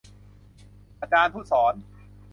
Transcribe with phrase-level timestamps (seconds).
[0.99, 1.73] อาจารย์ผู้สอน